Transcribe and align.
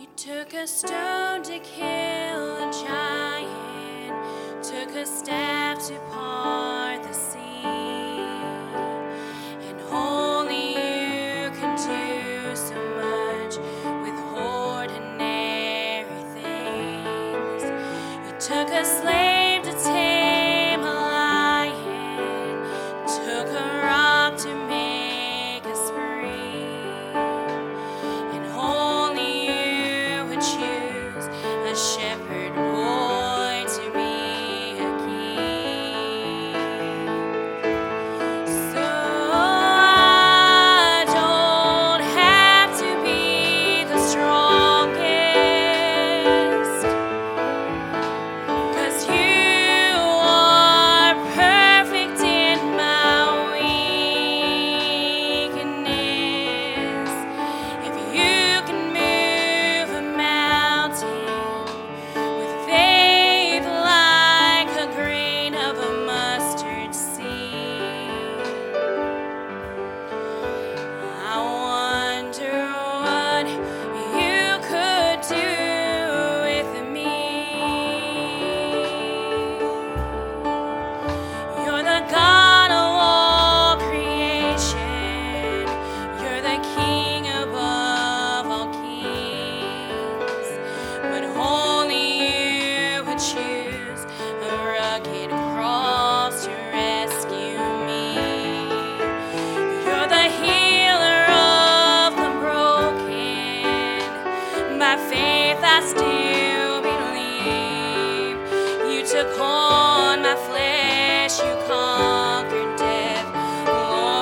You 0.00 0.06
took 0.16 0.54
a 0.54 0.66
stone 0.66 1.42
to 1.42 1.58
kill 1.58 1.84
a 1.84 2.72
giant, 2.72 4.64
took 4.64 4.96
a 4.96 5.04
staff 5.04 5.86
to 5.88 5.99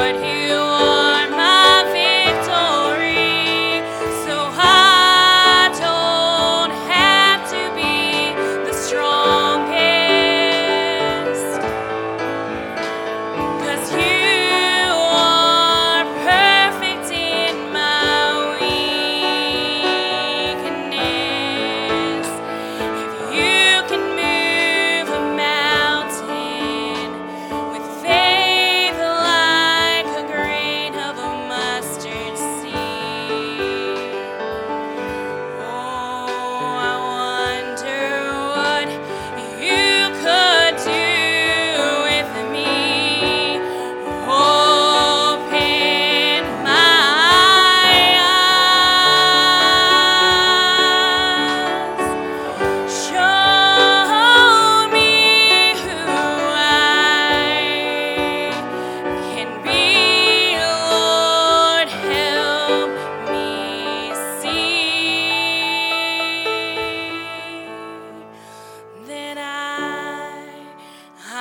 what 0.00 0.14
he 0.16 0.48
wants. 0.48 0.79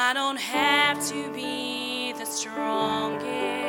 I 0.09 0.13
don't 0.13 0.37
have 0.37 1.07
to 1.09 1.31
be 1.33 2.13
the 2.13 2.25
strongest. 2.25 3.68